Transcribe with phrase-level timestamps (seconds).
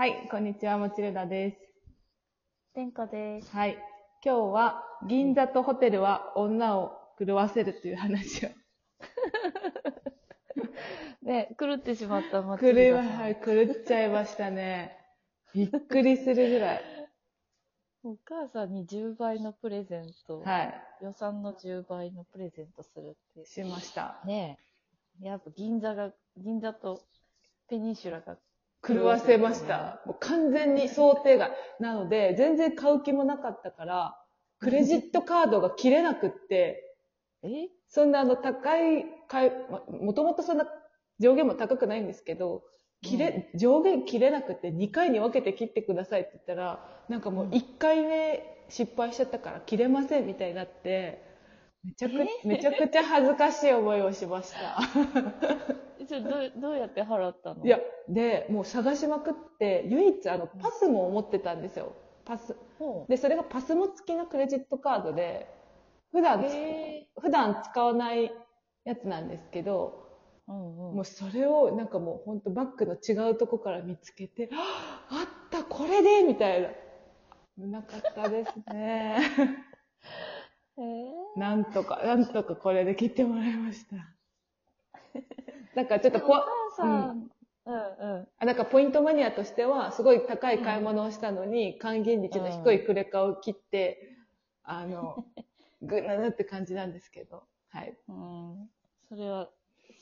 [0.00, 1.58] はい、こんにちは、もちるだです。
[2.72, 3.54] 天下です。
[3.54, 3.76] はい。
[4.24, 8.48] 今日は、銀座とホテルは女を狂わせるという話を。
[11.20, 14.96] ね、狂ってしまった狂松いは、井さんはい、狂っちゃいましたね。
[15.54, 16.82] びっくりするぐらい。
[18.02, 20.72] お母さんに10倍のプレゼント、は
[21.02, 23.44] 予算の10倍のプレゼントするってい、。
[23.44, 24.22] しました。
[24.24, 24.58] ね
[25.20, 25.26] え。
[25.26, 27.02] やっぱ銀座が、銀座と
[27.68, 28.38] ペニンシュラが、
[28.86, 30.00] 狂わせました。
[30.06, 31.50] もう完全に想定外。
[31.80, 34.16] なので、全然買う気もなかったから、
[34.58, 36.96] クレジットカードが切れなくって、
[37.42, 37.68] え？
[37.88, 40.66] そんなあの高い、買いまもともとそんな
[41.18, 42.62] 上限も高くないんですけど、
[43.02, 51.29] 切れ、上限切れなくて2回に分けて切ってくださいって言ったら、なんかもう1回目失敗しちゃったから切れませんみたいになって、
[51.84, 54.78] めちゃく、えめちゃくちゃ恥ずかしい思いをしました。
[55.98, 57.64] えそれどう、どうやって払ったの？
[57.64, 61.92] いや、で、もう探しまくって、唯一あの、パスも持ってたんですよ。
[62.24, 62.54] パス。
[62.78, 65.46] ほで、それがパスも付きのクレジットカードで、
[66.12, 66.44] 普段
[67.18, 68.32] 普段使わない
[68.84, 70.94] やつなんですけど、ーうんうん。
[70.96, 76.68] もうそれをなんかもう本当バッグの違うとこから見つけて、ああった、これでみたいな。
[77.58, 79.18] 危なかったですね。
[81.36, 83.96] なんとか、なんとかこれで切ってもらいました。
[85.74, 86.44] なんかちょっとポ、お母
[86.76, 87.30] さん、
[87.66, 87.78] うんう
[88.22, 88.28] ん。
[88.38, 94.16] あなんかポイントマニアとしては、すごい高い買い物をしたのに、還元率の低いクレカを切って、
[94.62, 95.24] あの、
[95.82, 97.96] ぐななって感じなんですけど、はい。
[98.08, 98.70] うん。
[99.08, 99.50] それは、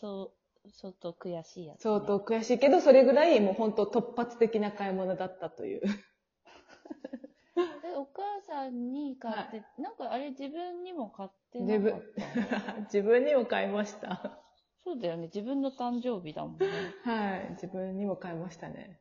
[0.00, 0.32] そ
[0.64, 1.82] う、相当悔しいやつ、ね。
[1.82, 5.82] 相当悔しいけど、それぐらいもう本当突発的な買い物だったという。
[7.84, 12.02] え、お母さんに買って、なんかあれ自分にも買ってな自分
[12.92, 14.40] 自分にも買いました。
[14.84, 15.24] そうだよね。
[15.24, 16.66] 自分の誕生日だもんね。
[17.04, 17.50] はい。
[17.50, 19.00] 自分にも買いましたね。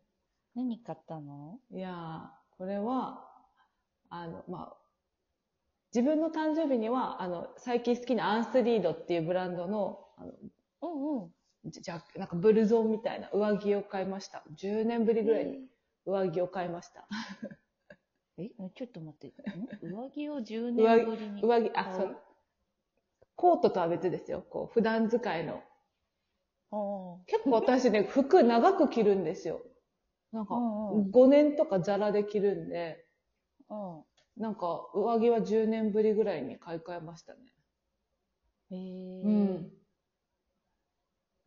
[0.54, 1.60] 何買ったの？
[1.72, 3.26] いやー、これは、
[4.10, 4.78] あの、まあ、
[5.94, 10.34] 自分の誕生日には、あの、最近好きなアンスリードっていうブランドの、あの
[10.82, 11.32] うんうん。
[11.66, 14.44] じじゃ、なんかブルゾンみたいな上着を買いました。
[14.52, 15.70] 10年ぶりぐらいに
[16.06, 17.08] 上着を買いました。
[17.12, 17.48] え、
[18.38, 19.28] えちょっと待って。
[19.28, 19.32] ん
[19.94, 21.42] 上着を10年ぶりに。
[21.42, 22.18] 上着、あ、買そう。
[23.36, 24.44] コートとは別ですよ。
[24.50, 25.64] こう、普段使いの。
[26.70, 29.62] あ結構私ね、服長く着るんですよ。
[30.32, 33.06] なんか、うんうん5年とかザラで着るんで、
[33.70, 34.04] あ。
[34.36, 37.40] なんか、上着は10年ぶりぐらいに買い替えましたね。
[38.72, 38.78] うん。
[38.78, 39.24] へえ。
[39.24, 39.74] うん。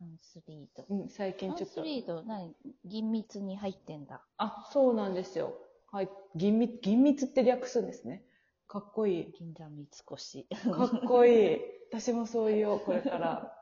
[0.01, 0.85] アンスリード。
[0.89, 1.75] うん、最アン近ちょっと。
[1.75, 2.55] スリード、何？
[2.85, 4.25] 銀蜜に入ってんだ。
[4.37, 5.53] あ、そうなんですよ。
[5.91, 6.09] はい。
[6.35, 8.23] 銀蜜、銀蜜って略すんですね。
[8.67, 9.31] かっこいい。
[9.37, 10.71] 銀座三越。
[10.71, 11.57] かっこいい。
[11.91, 13.53] 私もそう言おう、これから。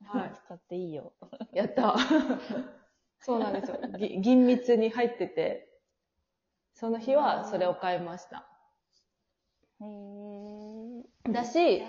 [0.04, 0.32] はい。
[0.34, 1.12] 使っていいよ。
[1.52, 1.96] やった。
[3.20, 3.78] そうなんですよ。
[3.98, 5.68] ぎ銀蜜に入ってて、
[6.72, 8.48] その日はそれを買いました。
[9.80, 11.30] へえ。
[11.30, 11.82] だし、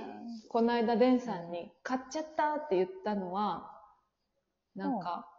[0.49, 3.71] この間、デンさんに、買っちゃったって言ったのは、
[4.75, 5.32] なんか、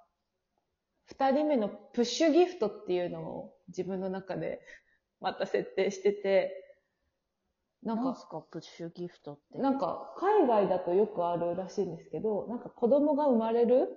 [1.06, 4.60] 二人目のプッシュギフトっていうのを自分の中で
[5.20, 6.52] また設定してて、
[7.82, 9.58] なんんす、か、プッシュギフトって？
[9.58, 13.88] なんか、海外だとよくあるらしいんですけど、なんか子供が生まれる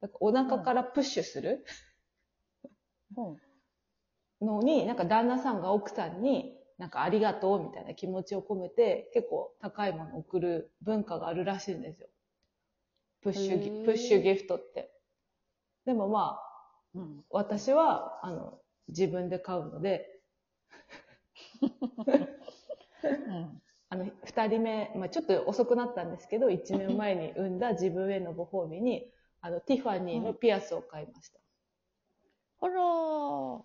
[0.00, 1.64] なんかお腹からプッシュする
[3.16, 3.40] うん。
[4.40, 12.08] のに、なんか旦那さんが奥さんに、なんかありがとうみたいな気持ちを込めて、結構高いものを送る文化があるらしいんですよ。
[13.20, 14.90] プッシュギプッシュギフトって。
[15.88, 17.24] でもまあ、うん。
[17.30, 20.20] 私は、あの、自分で買うので、
[21.62, 23.62] うん。
[23.88, 29.10] あの、二人目、まあちょっと遅くなったんですけど、一年前に産んだ自分へのご褒美に、
[29.40, 31.40] あの、ティファニーのピアスを買いました。
[32.60, 33.62] あらー。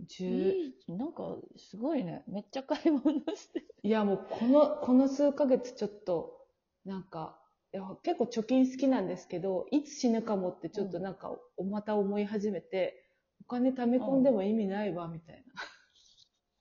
[0.00, 2.24] 十なんか、すごいね。
[2.28, 3.74] めっちゃ買い物してる。
[3.82, 6.46] いや、もうこの、この数ヶ月ちょっと、
[6.84, 7.40] なんか、
[7.74, 11.36] いや結構貯金好きなんですけど、いつ死ぬかもってちょっとなんか、
[11.68, 15.44] また思い始めて、お金貯め込んでも意味ないわ、みたい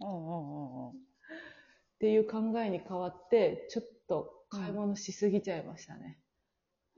[0.01, 0.07] な。
[0.07, 0.93] っうんうんうんうん。
[1.99, 6.17] ていう考えに変わって、ちょっと買い物しすぎちゃいましたね。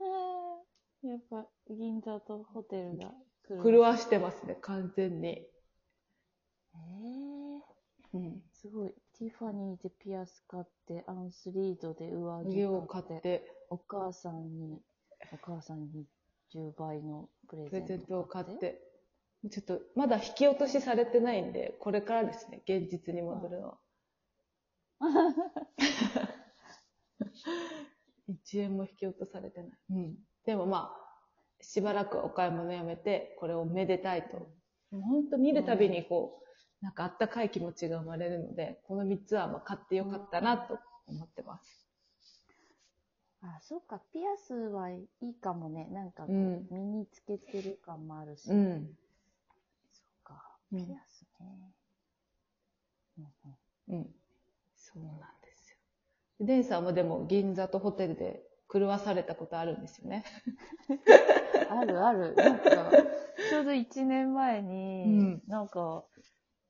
[0.00, 3.12] へーやっぱ、銀座とホテルが。
[3.62, 5.28] 狂わしてますね、完全に。
[5.28, 7.60] へー
[8.14, 8.42] うん。
[8.54, 8.94] すごい。
[9.18, 14.78] ティファニーでピアス買って、アンスリードで上着家を買って、お母さんに、
[15.32, 16.04] お母さんに
[16.54, 18.20] 10倍のプレプゼント。
[18.20, 18.44] を買っ。
[18.58, 18.78] て、
[19.50, 23.78] ちょっと、まだ引き落としされてないんで、これからですね、現実に戻るのは。
[28.28, 29.70] 1円も引き落とされてない。
[29.90, 30.18] うん。
[30.44, 34.46] でもまあ、しばらくお買い物やめて、これをめでたいと
[34.90, 36.45] 本当見るたびにこう、
[36.86, 40.78] なんかあったかい気持ちが生まれるので、この3つはまあ買ってよかったなと
[41.08, 41.84] 思ってます。
[43.42, 45.88] あ、そうか、ピアスはいいかもね。
[45.90, 48.48] なんか身につけてる感もあるし。
[48.48, 48.96] うん。
[49.92, 50.40] そうか、
[50.72, 51.72] うんピアスね。
[53.18, 53.26] うん
[53.90, 54.06] うんうん。
[54.76, 56.46] そうなんですよ。
[56.46, 60.24] デンさんもでも銀座とホテルで狂わされたことあるんですよね。
[61.68, 62.36] あるある。
[62.36, 62.92] なんか、
[63.50, 66.04] ちょうど1年前に、うんなんか、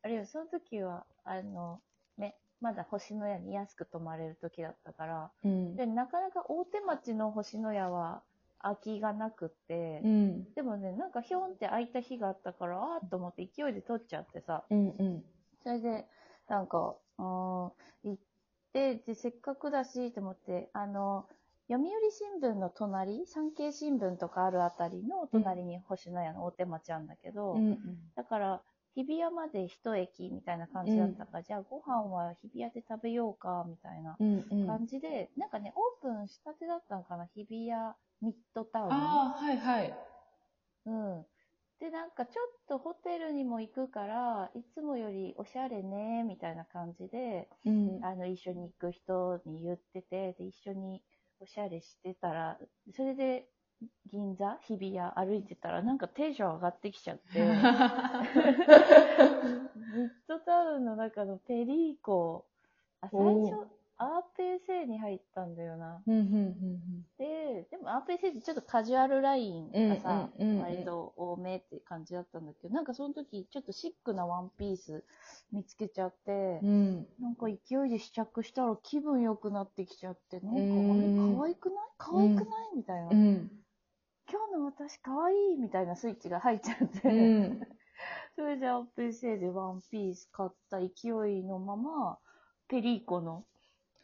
[0.06, 1.80] あるいはその時は、あの、
[2.16, 5.74] ね、まだ星のやに安く泊まれる時だったから、うん。
[5.74, 8.22] で、なかなか大手町の星のやは
[8.60, 10.54] 空きがなくって、うん。
[10.54, 15.24] でもね、なんかひょんって空いた日があったから、あーっと思って勢いで取っちゃってさ、うんうん。
[15.64, 16.06] それで、
[16.46, 17.74] なんか、行
[18.04, 18.16] っ
[18.72, 21.26] て、で、せっかくだし、と思って、あの、
[21.68, 27.78] 読売新聞の隣、産経新聞とかあるあたりの隣に星のやの大手町あんだけど、うんうん。
[28.14, 28.62] だから、
[28.96, 34.76] 日比谷まで一駅みたいな感じだったから、じゃあご飯は日比谷で食べようか、みたいなうんうん。
[34.76, 39.20] 感じで、なんかね、オープンしたてだったのかな、日比谷ミッドタウン。
[39.20, 39.94] ああ、はいはい。
[40.84, 41.26] うん。
[41.78, 48.00] で、なんかちょっとホテルにも行くから、いつもよりおしゃれね、みたいな感じで、うん。
[48.00, 51.04] あの、一緒に行く人に言ってて、で、一緒に
[51.40, 52.58] おしゃれしてたら、
[52.92, 53.50] それで、
[54.16, 57.46] 銀座日比谷歩いてたら、なんかテンション上がってきちゃって、 ミ
[60.04, 62.46] ッドタウンの中のペリーコ、
[63.02, 63.68] あ、最お初、
[63.98, 66.02] アーペーセイに入ったんだよな。
[66.06, 75.04] うんうんうんで、でもアーペーセイってちょっとカジュアルラインがさ、うんうんうんうん割と多めって感じだったんだけど、なんかその時ちょっとシックなワンピース
[75.52, 76.68] 見つけちゃって、うん。
[76.68, 77.06] うん。
[77.20, 81.78] なんか勢いで試着したら気分良くなってきちゃって、なんかあれうん可愛くない？
[81.98, 82.76] 可愛くない？
[82.76, 83.08] みたいな。
[83.10, 83.50] うん。
[84.28, 87.60] 今日の私可愛いみたいなスイッチが入っちゃって、うん。
[88.34, 92.18] それでアップルセイでワンピース買った勢いのまま、
[92.68, 93.44] ペリーコの、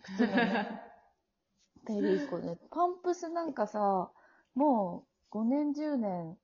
[0.00, 0.82] 普通のね、
[1.86, 4.10] ペリーコね、パンプスなんかさ、
[4.54, 6.38] もう5年10年、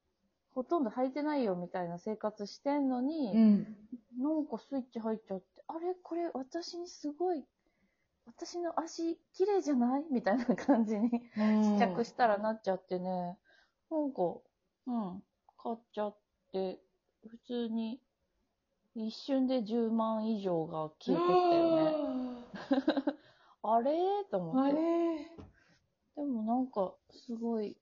[0.55, 3.77] ほとんど履いてないよみたいな生活してんのに、うん。
[4.19, 5.95] なんかスイッチ入っちゃって、あれ？
[6.03, 7.45] これ私にすごい、
[8.27, 10.05] 私の足綺麗じゃない？
[10.11, 11.11] みたいな感じに
[11.63, 13.39] 試着したらなっちゃってね、
[13.91, 14.23] なんか、
[14.87, 15.23] うん、
[15.63, 16.17] 買っちゃっ
[16.53, 16.79] て、
[17.27, 18.01] 普通に、
[18.95, 22.15] 一瞬で10万以上が消えてったよ
[23.05, 23.15] ね。
[23.63, 24.77] あれと思あって。
[24.77, 25.37] れ
[26.17, 27.77] でもなんか、すごい、い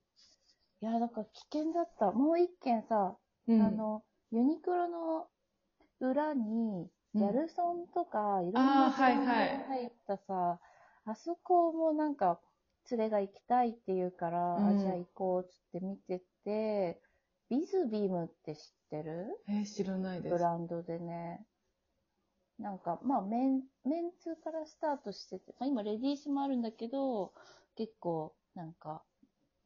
[0.81, 2.13] や、だから危険だった。
[2.13, 3.17] もう一件さ、
[3.47, 5.29] うんあの、ユニクロの
[6.01, 10.61] 裏に、ギャルソンとか、いろんあなーはいはいブランドが入ったさ、
[11.07, 12.41] あそこもなんか、
[12.91, 17.01] 連れが行きたいって言うから、うんあじゃあ行こうっつって見てて、
[17.49, 19.27] ビズビームって知ってる？
[19.49, 20.33] えー、知らないです。
[20.33, 21.45] ブランドでね。
[22.59, 27.33] なんか、まあ、メン、メンツからスタートしてて、まあ、今レディースもあるんだけど、
[27.77, 29.03] 結構、なんか、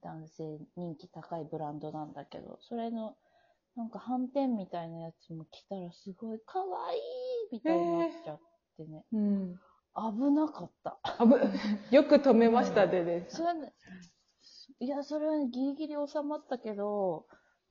[0.03, 3.17] 男性人気高いブランドなんだけど、それの、
[3.77, 7.01] なんか斑点みたいなやつも着たらすごい可愛い
[7.53, 8.50] みたいになっちゃって。
[10.01, 10.99] 危なかった。
[11.03, 11.39] あぶ、
[11.91, 13.29] よく止めました、でで。
[13.29, 13.51] それ
[14.83, 17.27] いや、それはね、ギリギリ収まったけど、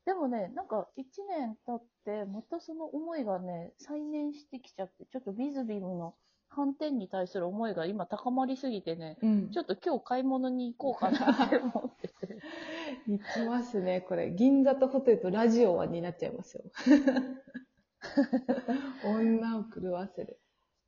[0.05, 6.15] でもね、なんか一年経って、またその思いがね、再燃してきちゃって、ちょっとビズビムの
[6.49, 12.39] 反転に対する思いが今高まりすぎてね、うんちょっと今日買い物に行こうかなって思ってて。
[13.07, 14.31] 行きますね、これ。
[14.31, 16.63] 銀座とホテルとラジオはになっちゃいますよ。
[19.05, 20.39] 女を狂わせる。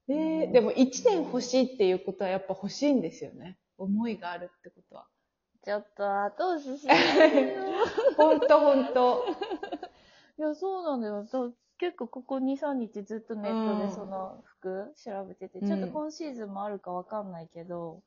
[0.09, 3.57] えーうんでも1年欲しいっていうことはやっぱ欲しいんですよね。
[3.77, 5.05] 思いがあるってことは。
[5.63, 7.63] ちょっと後押ししないでよ。
[8.17, 9.25] ほんとほんと。
[10.37, 11.25] いや、そうなんだよ。
[11.77, 18.01] 結構ここ2、3日ずっとネットうんでその服調べてて、うんちょっと今シーズンもあるかわかんないけど、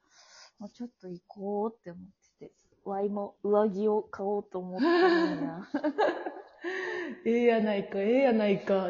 [0.58, 2.04] まあ、ちょっと行こうって思っ
[2.38, 2.52] てて、
[2.84, 5.68] ワイも上着を買おうと思ってるんや。
[7.26, 8.88] ええやないか、ええやないか。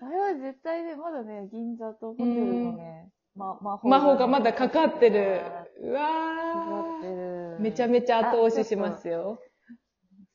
[0.00, 5.42] であれは絶対ね、まだね、銀座とホテルのね、ま、魔法魔法がまだかかってる。
[5.82, 7.56] うかわかってる。
[7.58, 7.60] ー。
[7.60, 9.38] めちゃめちゃ後押ししますよ。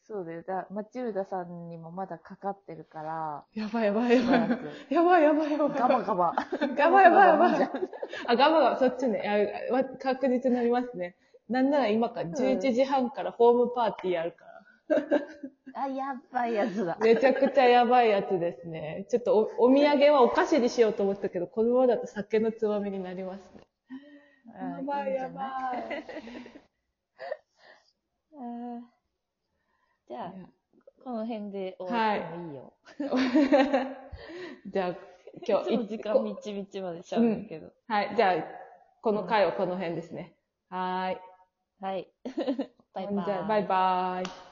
[0.07, 0.43] そうだよ。
[0.43, 4.39] だマチルダさんにもまだかかってるから、やばいやばいやばい。
[4.89, 5.69] やばいやばいやばい。
[5.79, 6.36] ガバガバ。
[6.77, 7.69] ガバやばいやばい。
[8.27, 9.67] あ、ガバガバ、そっちね。
[9.72, 11.15] あわ確実になりますね。
[11.50, 14.54] なんなら今から11時半からホームパーティーやるから。
[15.75, 16.97] あ、やばいやつだ。
[17.01, 19.05] めちゃくちゃやばいやつですね。
[19.09, 23.67] ちょっとおお土産はお菓子にしようと思ってたけど、このままだと酒のつまみになりますね。
[24.53, 26.05] やばいやばい。
[30.07, 30.33] じゃあ、
[31.03, 32.73] このの辺で終わってもいいよ。
[34.67, 34.95] じゃあ、
[35.47, 37.71] 今日、いつも時間みちみちまでしゃべるけど。
[37.87, 38.15] はい。
[38.15, 38.35] じゃあ、
[39.01, 40.35] この回はこの辺ですね。
[40.69, 41.17] はーい。
[41.81, 42.07] はい。
[42.93, 43.25] バイバイ。
[43.25, 44.44] じゃあ、バイバーイ。